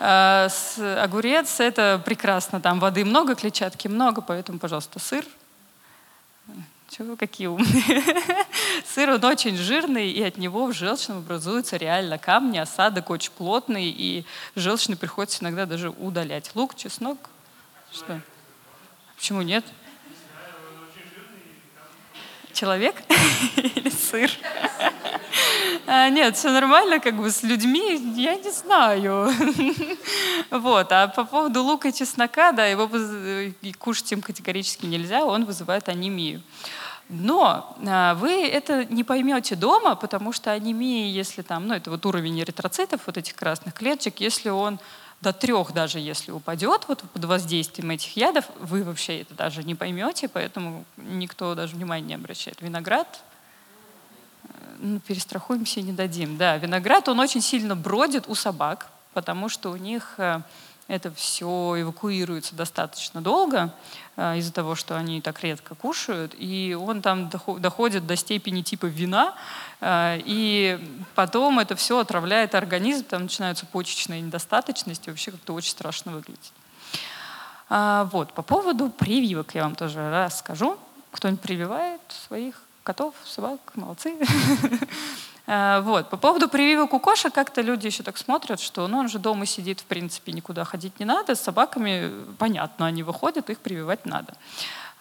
[0.00, 0.48] А,
[1.02, 5.24] огурец— это прекрасно, там воды много, клетчатки много, поэтому, пожалуйста, сыр,
[6.92, 8.04] чего вы какие умные.
[8.86, 13.88] Сыр, он очень жирный, и от него в желчном образуются реально камни, осадок очень плотный,
[13.88, 14.26] и
[14.56, 16.50] желчный приходится иногда даже удалять.
[16.54, 17.18] Лук, чеснок?
[17.90, 18.20] Что?
[19.16, 19.64] Почему нет?
[22.52, 22.96] Человек
[23.56, 24.30] или сыр?
[25.86, 29.32] А, нет, все нормально, как бы с людьми, я не знаю.
[30.50, 30.92] Вот.
[30.92, 32.90] А по поводу лука и чеснока, да, его
[33.78, 36.42] кушать им категорически нельзя, он вызывает анемию.
[37.14, 42.06] Но а, вы это не поймете дома, потому что анемия, если там, ну это вот
[42.06, 44.78] уровень эритроцитов, вот этих красных клеточек, если он
[45.20, 49.74] до трех даже если упадет вот под воздействием этих ядов, вы вообще это даже не
[49.74, 52.62] поймете, поэтому никто даже внимания не обращает.
[52.62, 53.22] Виноград,
[54.44, 54.48] э,
[54.78, 56.38] ну, перестрахуемся и не дадим.
[56.38, 60.40] Да, виноград, он очень сильно бродит у собак, потому что у них э,
[60.88, 63.72] это все эвакуируется достаточно долго
[64.16, 68.86] э, из-за того, что они так редко кушают, и он там доходит до степени типа
[68.86, 69.34] вина,
[69.80, 70.78] э, и
[71.14, 76.52] потом это все отравляет организм, там начинаются почечные недостаточности, вообще как-то очень страшно выглядит.
[77.68, 80.76] А, вот, по поводу прививок я вам тоже расскажу.
[81.10, 84.14] Кто-нибудь прививает своих котов, собак, молодцы.
[85.46, 86.10] Э, вот.
[86.10, 89.46] По поводу прививок у кошек, как-то люди еще так смотрят, что ну, он же дома
[89.46, 91.34] сидит, в принципе, никуда ходить не надо.
[91.34, 94.34] С собаками, понятно, они выходят, их прививать надо.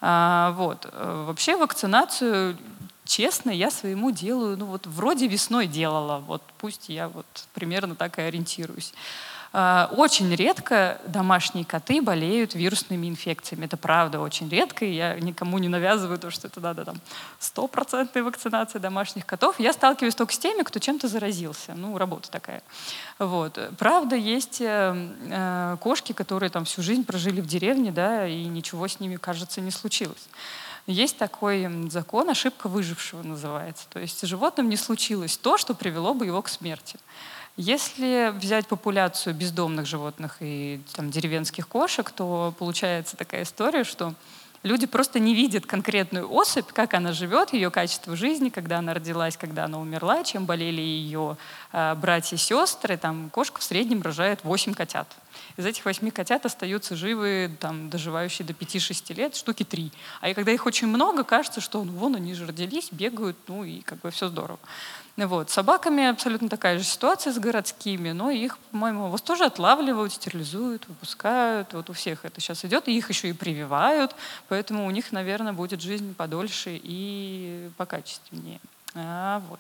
[0.02, 0.88] Э, вот.
[0.92, 2.58] Э, вообще вакцинацию,
[3.06, 8.18] честно, я своему делаю, ну вот вроде весной делала, вот пусть я вот примерно так
[8.20, 8.94] и ориентируюсь.
[9.54, 13.66] А, очень редко домашние коты болеют вирусными инфекциями.
[13.66, 17.02] Это правда очень редко, и я никому не навязываю то, что это надо там
[17.40, 19.60] стопроцентной вакцинации домашних котов.
[19.60, 21.74] Я сталкиваюсь только с теми, кто чем-то заразился.
[21.76, 22.64] Ну, работа такая.
[23.20, 23.60] Вот.
[23.78, 28.88] Правда, есть э, э, кошки, которые там всю жизнь прожили в деревне, да, и ничего
[28.88, 30.30] с ними, кажется, не случилось.
[30.88, 33.86] Есть такой закон, ошибка выжившего называется.
[33.90, 36.98] То есть животным не случилось то, что привело бы его к смерти.
[37.58, 44.14] Если взять популяцию бездомных животных и там, деревенских кошек, то получается такая история, что
[44.64, 49.36] люди просто не видят конкретную особь, как она живет, ее качество жизни, когда она родилась,
[49.36, 51.38] когда она умерла, чем болели ее
[51.74, 52.96] э, братья и сестры.
[52.96, 55.08] Там кошка в среднем рожает 8 котят.
[55.58, 59.92] Из этих 8 котят остаются живы, там, доживающие до 5-6 лет, штуки 3.
[60.22, 63.82] А когда их очень много, кажется, что ну, вон они же родились, бегают, ну и
[63.82, 64.60] как бы все здорово.
[65.18, 65.50] Вот.
[65.50, 70.88] С собаками абсолютно такая же ситуация с городскими, но их, по-моему, вас тоже отлавливают, стерилизуют,
[70.88, 71.74] выпускают.
[71.74, 74.16] Вот у всех это сейчас идет, и их еще и прививают,
[74.48, 78.60] поэтому у них, наверное, будет жизнь подольше и покачественнее.
[78.96, 79.60] А, вот.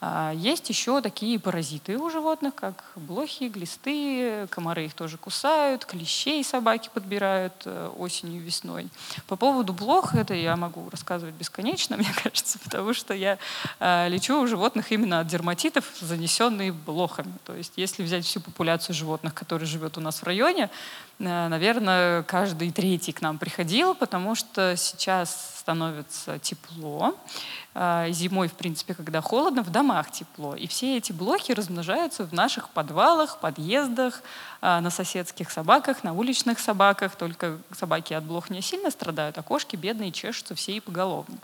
[0.00, 6.44] А, есть еще такие паразиты у животных, как блохи, глисты, комары их тоже кусают, клещей
[6.44, 8.88] собаки подбирают э, осенью, весной.
[9.26, 13.38] По поводу блох, это я могу рассказывать бесконечно, мне кажется, потому что я
[13.80, 17.32] э, лечу у животных именно от дерматитов, занесенные блохами.
[17.46, 20.68] То есть если взять всю популяцию животных, которые живет у нас в районе,
[21.18, 27.16] э, наверное, каждый третий к нам приходил, потому что сейчас становится тепло,
[27.74, 30.54] а, зимой, в принципе, когда холодно, в домах тепло.
[30.54, 34.22] И все эти блохи размножаются в наших подвалах, подъездах,
[34.62, 37.16] а, на соседских собаках, на уличных собаках.
[37.16, 41.36] Только собаки от блох не сильно страдают, а кошки бедные чешутся все и поголовно.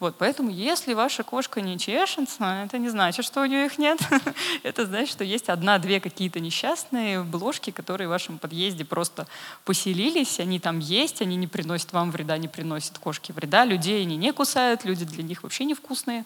[0.00, 3.98] Вот, поэтому если ваша кошка не чешется, это не значит, что у нее их нет.
[4.62, 9.26] это значит, что есть одна-две какие-то несчастные бложки, которые в вашем подъезде просто
[9.64, 14.16] поселились, они там есть, они не приносят вам вреда, не приносят кошки вреда, людей они
[14.16, 16.24] не кусают, люди для них вообще невкусные.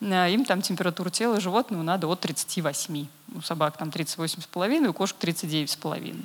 [0.00, 3.06] Э, им там температура тела животного надо от 38.
[3.34, 6.16] У собак там 38,5, у кошек 39,5.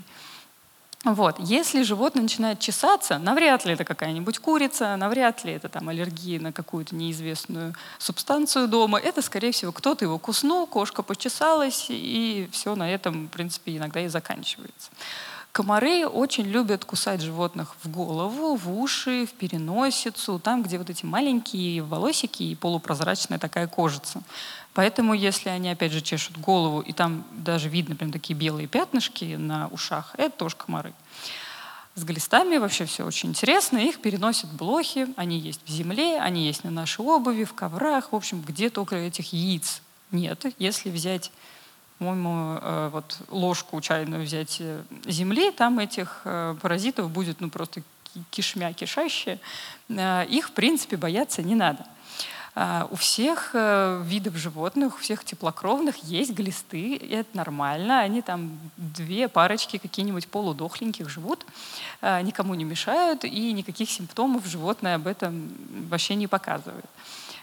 [1.05, 1.37] Вот.
[1.39, 6.51] Если животное начинает чесаться, навряд ли это какая-нибудь курица, навряд ли это там аллергия на
[6.51, 8.99] какую-то неизвестную субстанцию дома.
[8.99, 14.01] Это, скорее всего, кто-то его куснул, кошка почесалась, и все на этом, в принципе, иногда
[14.01, 14.91] и заканчивается.
[15.59, 21.03] Комары очень любят кусать животных в голову, в уши, в переносицу, там, где вот эти
[21.03, 24.21] маленькие волосики и полупрозрачная такая кожица.
[24.73, 29.35] Поэтому, если они, опять же, чешут голову, и там даже видно прям такие белые пятнышки
[29.35, 30.93] на ушах, это тоже комары.
[31.95, 33.79] С глистами вообще все очень интересно.
[33.79, 38.15] Их переносят блохи, они есть в земле, они есть на нашей обуви, в коврах, в
[38.15, 40.45] общем, где только этих яиц нет.
[40.57, 41.33] Если взять
[41.99, 47.81] по-моему, э, вот ложку чайную взять э, земли, там этих э, паразитов будет ну, просто
[48.31, 49.39] кишмя кишащие.
[49.89, 51.85] Их, в принципе, бояться не надо.
[52.89, 57.99] У всех видов животных, у всех теплокровных есть глисты, и это нормально.
[57.99, 61.45] Они там две парочки какие-нибудь полудохленьких живут,
[62.01, 65.49] никому не мешают, и никаких симптомов животное об этом
[65.89, 66.85] вообще не показывает.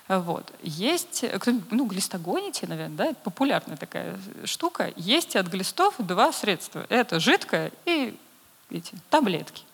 [0.08, 0.52] Вот.
[0.62, 1.24] Есть,
[1.70, 4.92] ну, глистогоните, наверное, да, это популярная такая штука.
[4.96, 6.86] Есть от глистов два средства.
[6.88, 8.16] Это жидкое и
[8.70, 9.64] эти таблетки.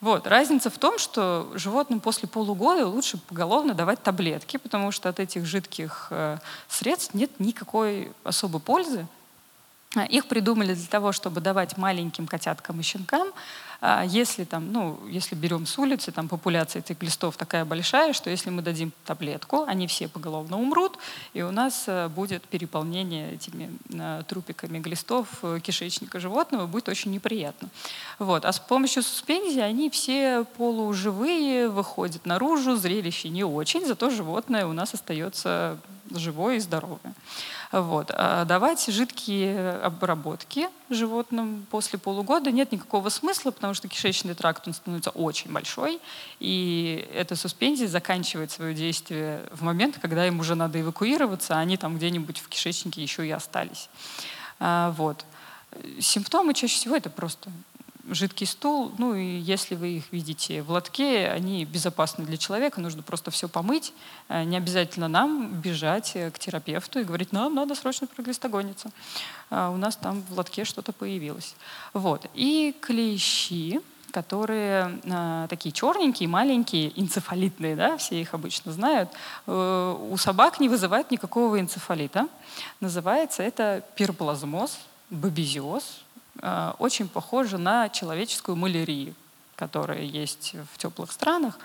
[0.00, 0.26] Вот.
[0.26, 5.44] Разница в том, что животным после полугода лучше поголовно давать таблетки, потому что от этих
[5.44, 9.06] жидких э, средств нет никакой особой пользы.
[10.08, 13.28] Их придумали для того, чтобы давать маленьким котяткам и щенкам,
[14.06, 18.48] если, там, ну, если берем с улицы, там популяция этих глистов такая большая, что если
[18.48, 20.98] мы дадим таблетку, они все поголовно умрут,
[21.34, 27.10] и у нас э, будет переполнение этими э, трупиками глистов э, кишечника животного, будет очень
[27.10, 27.68] неприятно.
[28.18, 28.46] Вот.
[28.46, 34.72] А с помощью суспензии они все полуживые, выходят наружу, зрелище не очень, зато животное у
[34.72, 35.78] нас остается
[36.18, 37.14] живое и здоровое.
[37.72, 38.10] Вот.
[38.14, 44.74] А давать жидкие обработки животным после полугода нет никакого смысла, потому что кишечный тракт он
[44.74, 46.00] становится очень большой,
[46.40, 51.76] и эта суспензия заканчивает свое действие в момент, когда им уже надо эвакуироваться, а они
[51.76, 53.88] там где-нибудь в кишечнике еще и остались.
[54.60, 55.24] А, вот.
[55.98, 57.50] Симптомы чаще всего это просто
[58.10, 63.02] жидкий стул, ну и если вы их видите в лотке, они безопасны для человека, нужно
[63.02, 63.92] просто все помыть.
[64.28, 68.90] Э, не обязательно нам бежать э, к терапевту и говорить, нам надо срочно проглистогониться.
[69.50, 71.54] А у нас там в лотке что-то появилось.
[71.92, 72.26] Вот.
[72.34, 79.10] И клещи, которые э, такие черненькие, маленькие, энцефалитные, да, все их обычно знают,
[79.46, 82.28] э, у собак не вызывает никакого энцефалита.
[82.80, 84.78] Называется это пирплазмоз,
[85.10, 86.03] бабезиоз, Э,
[86.78, 89.14] очень похоже на человеческую малярию,
[89.56, 91.58] которая есть в теплых странах.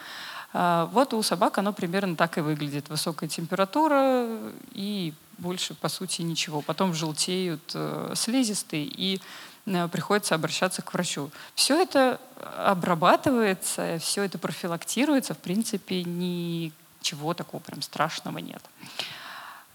[0.53, 2.89] Э, вот у собак оно примерно так и выглядит.
[2.89, 4.27] Высокая температура
[4.71, 6.61] и больше, по сути, ничего.
[6.61, 9.21] Потом желтеют э, слизистые и
[9.91, 11.29] приходится обращаться к врачу.
[11.53, 12.19] Все это
[12.57, 15.35] обрабатывается, все это профилактируется.
[15.35, 18.63] В принципе, ничего такого прям страшного нет.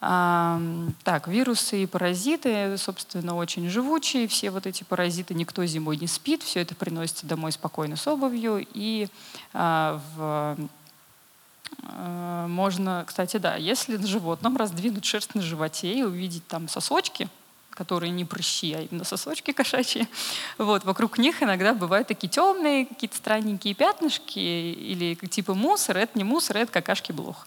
[0.05, 4.29] Так, вирусы и паразиты, собственно, очень живучие.
[4.29, 8.67] Все вот эти паразиты, никто зимой не спит, все это приносится домой спокойно с обувью.
[8.75, 9.09] И
[9.55, 10.59] а, в
[11.85, 17.29] а, можно, кстати, да, если на животном раздвинуть шерсть на животе и увидеть там сосочки,
[17.71, 20.07] которые не прыщи, а именно сосочки кошачьи.
[20.59, 25.97] Вот, вокруг них иногда бывают такие темные, какие-то странненькие пятнышки или типа мусор.
[25.97, 27.47] Это не мусор, это какашки блох.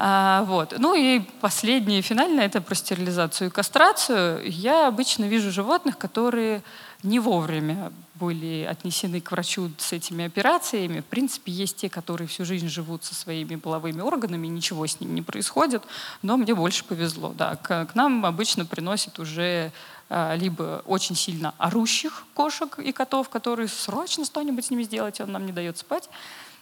[0.00, 0.74] А, вот.
[0.78, 4.48] Ну и последнее, финальное, это про стерилизацию и кастрацию.
[4.48, 6.62] Я обычно вижу животных, которые
[7.02, 11.00] не вовремя были отнесены к врачу с этими операциями.
[11.00, 15.16] В принципе, есть те, которые всю жизнь живут со своими половыми органами, ничего с ним
[15.16, 15.82] не происходит,
[16.22, 17.34] но мне больше повезло.
[17.36, 17.56] Да.
[17.56, 19.72] К, к нам обычно приносят уже
[20.08, 25.32] а, либо очень сильно орущих кошек и котов, которые срочно что-нибудь с ними сделать, он
[25.32, 26.08] нам не дает спать,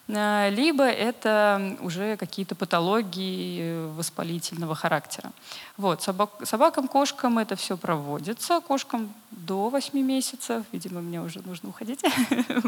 [0.09, 5.33] либо это уже какие-то патологии воспалительного характера.
[5.77, 11.71] Вот, собак, собакам, кошкам это все проводится, кошкам до 8 месяцев, видимо, мне уже нужно
[11.71, 12.05] уходить,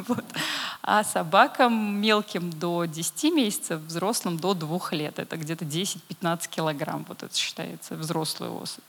[0.82, 7.22] а собакам мелким до 10 месяцев, взрослым до 2 лет, это где-то 10-15 килограмм, вот
[7.22, 8.82] это считается взрослый особь.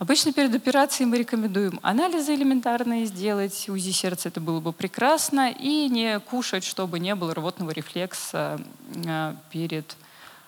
[0.00, 5.90] Обычно перед операцией мы рекомендуем анализы элементарные сделать, УЗИ сердца это было бы прекрасно, и
[5.90, 8.58] не кушать, чтобы не было рвотного рефлекса
[8.94, 9.94] э, перед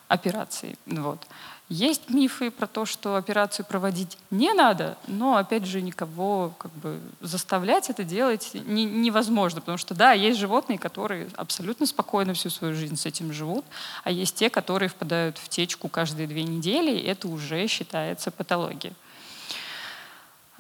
[0.09, 0.77] операцией.
[0.87, 1.27] Вот.
[1.69, 6.99] Есть мифы про то, что операцию проводить не надо, но, опять же, никого как бы,
[7.21, 12.75] заставлять это делать не, невозможно, потому что, да, есть животные, которые абсолютно спокойно всю свою
[12.75, 13.67] жизнь с этим живут,
[14.03, 18.95] а есть те, которые впадают в течку каждые две недели, и это уже считается патологией.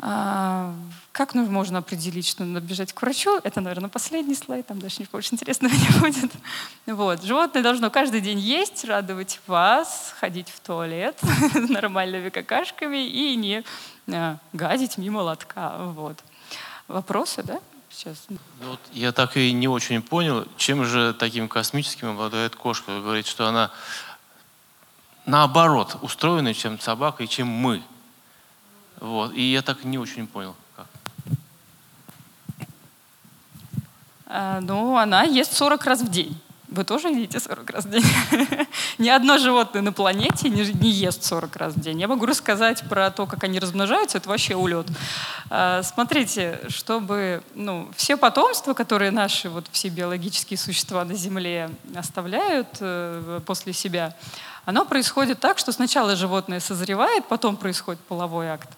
[0.04, 0.74] А,
[1.12, 3.38] как ну, можно определить, что надо бежать к врачу?
[3.44, 6.32] Это, наверное, последний слайд, там дальше ничего больше интересного не будет.
[6.86, 7.22] Вот.
[7.22, 11.16] Животное должно каждый день есть, радовать вас, ходить в туалет
[11.54, 13.62] нормальными какашками и не
[14.12, 15.76] а, гадить мимо лотка.
[15.94, 16.18] Вот.
[16.88, 17.60] Вопросы, да?
[17.88, 18.24] Сейчас.
[18.28, 22.90] Ну, вот я так и не очень понял, чем же таким космическим обладает кошка.
[22.90, 23.70] Вы говорите, что она
[25.26, 27.84] наоборот устроена, чем собака и чем мы.
[29.02, 29.34] Вот.
[29.34, 30.86] И я так не очень понял, как.
[34.26, 36.40] А, ну, она ест 40 раз в день.
[36.68, 38.04] Вы тоже едите 40 раз в день?
[38.98, 42.00] Ни одно животное на планете не, не ест 40 раз в день.
[42.00, 44.86] Я могу рассказать про то, как они размножаются, это вообще улет.
[45.50, 52.68] А, смотрите, чтобы ну, все потомства, которые наши вот, все биологические существа на Земле оставляют
[52.78, 54.14] э, после себя,
[54.64, 58.68] оно происходит так, что сначала животное созревает, потом происходит половой акт.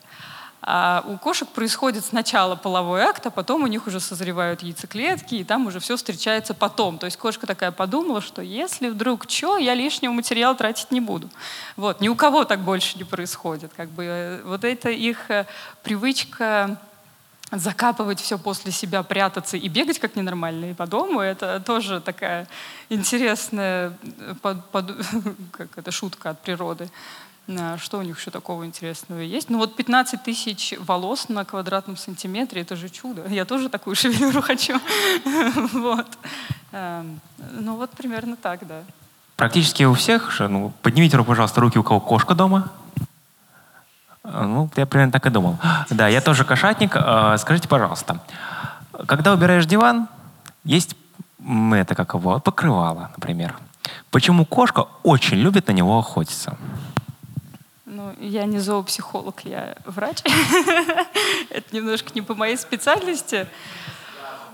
[0.66, 5.44] А у кошек происходит сначала половой акт, а потом у них уже созревают яйцеклетки, и
[5.44, 6.96] там уже все встречается потом.
[6.96, 11.28] То есть кошка такая подумала, что если вдруг что, я лишнего материала тратить не буду.
[11.76, 12.00] Вот.
[12.00, 13.72] Ни у кого так больше не происходит.
[13.76, 15.44] Как бы, э, вот это их э,
[15.82, 16.78] привычка
[17.50, 22.48] закапывать все после себя, прятаться и бегать как ненормальные по дому, это тоже такая
[22.88, 23.92] интересная
[24.42, 24.92] под, под,
[25.52, 26.88] как это, шутка от природы.
[27.46, 29.50] Что у них еще такого интересного есть?
[29.50, 33.26] Ну вот 15 тысяч волос на квадратном сантиметре, это же чудо.
[33.28, 34.80] Я тоже такую шевелюру хочу.
[35.72, 36.06] Вот.
[36.72, 37.20] Эм,
[37.52, 38.82] ну вот примерно так, да.
[39.36, 42.70] Практически у всех, ну, поднимите, пожалуйста, руки, у кого кошка дома.
[44.22, 45.58] А, ну, я примерно так и думал.
[45.90, 46.96] Да, я тоже кошатник.
[47.38, 48.20] Скажите, пожалуйста,
[49.06, 50.08] когда убираешь диван,
[50.64, 50.96] есть
[51.72, 53.54] это как его, покрывало, например.
[54.10, 56.56] Почему кошка очень любит на него охотиться?
[57.94, 60.18] Ну, я не зоопсихолог, я врач.
[61.48, 63.46] Это немножко не по моей специальности.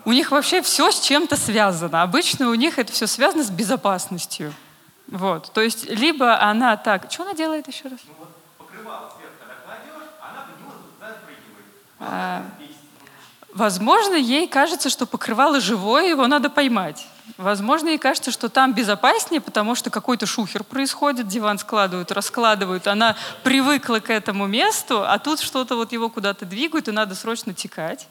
[0.05, 2.03] У них вообще все с чем-то связано.
[2.03, 4.53] Обычно у них это все связано с безопасностью.
[5.07, 5.53] Вот.
[5.53, 7.11] То есть либо она так...
[7.11, 8.01] Что она делает еще раз?
[8.07, 8.29] Ну, вот
[8.59, 9.13] покрывало
[11.99, 12.43] а,
[13.55, 17.07] возможно, ей кажется, что покрывало живое, его надо поймать.
[17.37, 23.17] Возможно, ей кажется, что там безопаснее, потому что какой-то шухер происходит, диван складывают, раскладывают, она
[23.43, 28.07] привыкла к этому месту, а тут что-то вот его куда-то двигают, и надо срочно текать.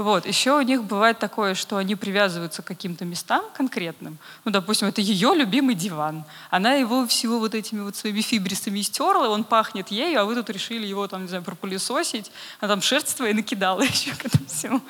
[0.00, 0.24] Вот.
[0.24, 4.16] Еще у них бывает такое, что они привязываются к каким-то местам конкретным.
[4.46, 6.24] Ну, допустим, это ее любимый диван.
[6.48, 10.48] Она его всего вот этими вот своими фибрисами стерла, он пахнет ею, а вы тут
[10.48, 14.80] решили его там, не знаю, пропылесосить, а там шерсть твоя накидала еще к этому всему.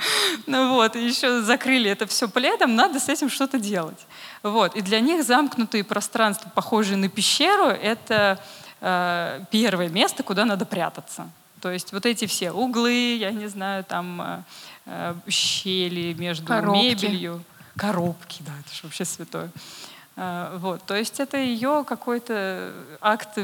[0.46, 4.06] Ну вот, и еще закрыли это все пледом, надо с этим что-то делать.
[4.44, 4.76] Вот.
[4.76, 8.38] И для них замкнутые пространства, похожие на пещеру, это
[8.80, 11.28] э, первое место, куда надо прятаться.
[11.60, 14.42] То есть вот эти все углы, я не знаю, там э,
[14.86, 16.78] э, щели между коробки.
[16.78, 17.44] мебелью,
[17.76, 19.50] коробки, да, это же вообще святое.
[20.16, 23.38] Э, вот, то есть это ее какой-то акт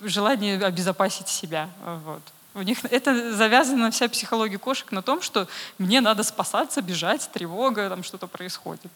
[0.00, 1.68] желания обезопасить себя.
[2.04, 2.22] Вот.
[2.54, 5.46] У них это завязана вся психология кошек на том, что
[5.78, 8.90] мне надо спасаться, бежать, тревога, там что-то происходит.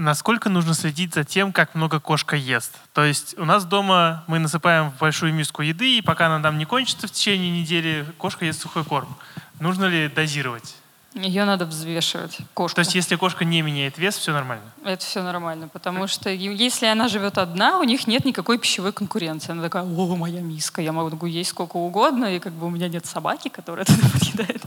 [0.00, 2.72] Насколько нужно следить за тем, как много кошка ест?
[2.92, 6.56] То есть у нас дома мы насыпаем в большую миску еды, и пока она там
[6.56, 9.16] не кончится в течение недели, кошка ест сухой корм.
[9.58, 10.76] Нужно ли дозировать?
[11.18, 12.76] Ее надо взвешивать, кошку.
[12.76, 14.62] То есть если кошка не меняет вес, все нормально?
[14.84, 19.50] Это все нормально, потому что если она живет одна, у них нет никакой пищевой конкуренции.
[19.50, 22.88] Она такая, о, моя миска, я могу есть сколько угодно, и как бы у меня
[22.88, 24.62] нет собаки, которая это съедает.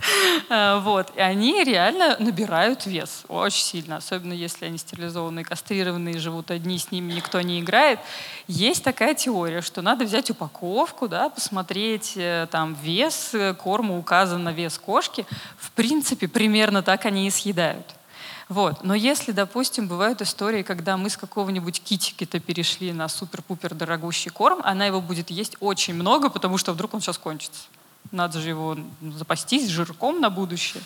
[0.50, 1.12] А, вот.
[1.16, 6.92] И они реально набирают вес очень сильно, особенно если они стерилизованные, кастрированные, живут одни, с
[6.92, 8.00] ними никто не играет.
[8.48, 14.44] Есть такая теория, что надо взять упаковку, да, посмотреть э, там вес э, корма, указан
[14.44, 15.26] на вес кошки.
[15.58, 17.86] В принципе, примерно так они и съедают.
[18.50, 18.84] Вот.
[18.84, 24.60] Но если, допустим, бывают истории, когда мы с какого-нибудь китики-то перешли на супер-пупер дорогущий корм,
[24.64, 27.62] она его будет есть очень много, потому что вдруг он сейчас кончится.
[28.12, 28.76] Надо же его
[29.20, 30.82] запастись жирком на будущее.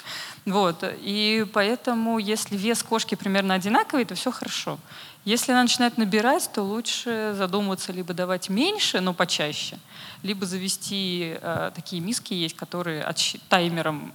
[0.45, 0.83] Вот.
[0.99, 4.77] И поэтому, если вес кошки примерно одинаковый, то все хорошо.
[5.23, 9.79] Если она начинает набирать, то лучше задумываться либо давать меньше, но почаще,
[10.21, 14.11] либо завести э, такие миски есть, которые от, таймером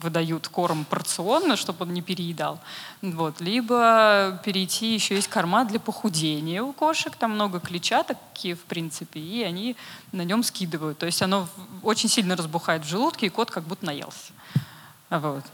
[0.00, 2.60] выдают корм порционно, чтобы он не переедал.
[3.02, 3.40] Вот.
[3.40, 9.42] Либо перейти, еще есть корма для похудения у кошек, там много клетчаток, в принципе, и
[9.42, 9.76] они
[10.12, 10.98] на нем скидывают.
[10.98, 11.48] То есть оно
[11.82, 14.32] очень сильно разбухает в желудке, и кот как будто наелся.
[15.10, 15.44] Вот.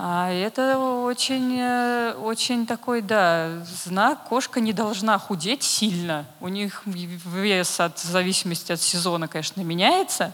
[0.00, 4.28] А это очень, э, очень такой, да, знак.
[4.28, 6.24] Кошка не должна худеть сильно.
[6.40, 10.32] У них вес от в зависимости от сезона, конечно, меняется.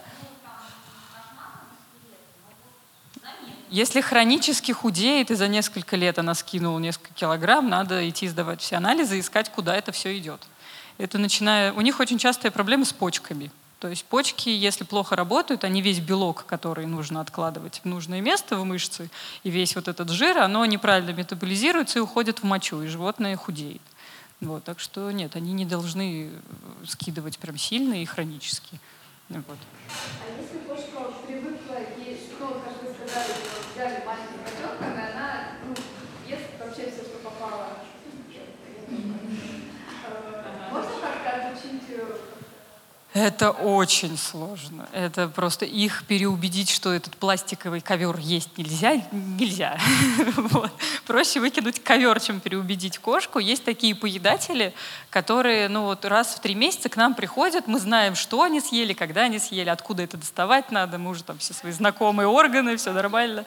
[3.75, 8.77] Если хронически худеет и за несколько лет она скинула несколько килограмм, надо идти сдавать все
[8.77, 10.39] анализы, искать, куда это все идет.
[10.97, 11.73] Это начиная...
[11.73, 13.51] У них очень частая проблема с почками.
[13.79, 18.55] То есть почки, если плохо работают, они весь белок, который нужно откладывать в нужное место
[18.55, 19.09] в мышцы,
[19.43, 23.81] и весь вот этот жир, оно неправильно метаболизируется и уходит в мочу, и животное худеет.
[24.39, 26.31] Вот, так что нет, они не должны
[26.87, 28.79] скидывать прям сильно и хронически.
[29.27, 29.43] Вот.
[29.49, 30.64] А если
[31.25, 33.33] привыкла есть, ну, как вы сказали,
[33.73, 35.73] взяли маленьким котенком, и она ну,
[36.27, 37.79] ест вообще все, что попало.
[40.71, 41.83] Можно как-то отучить
[43.15, 44.89] это очень сложно.
[44.91, 49.79] Это просто их переубедить, что этот пластиковый ковер есть нельзя, нельзя.
[51.07, 53.39] Проще выкинуть ковер, чем переубедить кошку.
[53.39, 54.73] Есть такие поедатели,
[55.09, 58.91] которые ну, вот раз в три месяца к нам приходят, мы знаем, что они съели,
[58.91, 62.91] когда они съели, откуда это доставать надо, мы уже там все свои знакомые органы, все
[62.91, 63.45] нормально.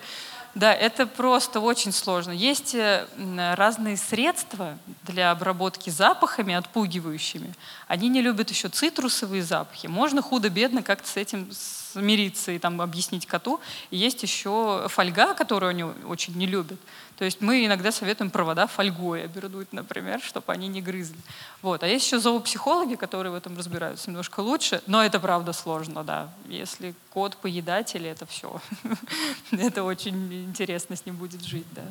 [0.54, 2.32] Да, это просто очень сложно.
[2.32, 3.06] Есть э,
[3.54, 7.54] разные средства для обработки запахами, отпугивающими.
[7.88, 9.86] Они не любят еще цитрусовые запахи.
[9.86, 13.60] Можно худо-бедно как-то с этим смириться и там объяснить коту.
[13.90, 16.78] И есть еще фольга, которую они очень не любят.
[17.16, 21.16] То есть мы иногда советуем провода фольгой обернуть, например, чтобы они не грызли.
[21.62, 21.82] Вот.
[21.82, 26.28] А есть еще зоопсихологи, которые в этом разбираются немножко лучше, но это правда сложно, да.
[26.46, 28.60] Если кот поедатель, это все.
[29.50, 31.82] Это очень интересно с ним будет жить, да.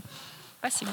[0.60, 0.92] Спасибо.